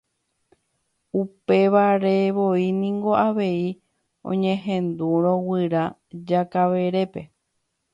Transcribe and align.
Upevarevoi 1.21 2.65
niko 2.81 3.11
avei 3.27 3.63
oñehendúrõ 4.31 5.33
guyra 5.47 5.83
Jakaverépe 6.33 7.21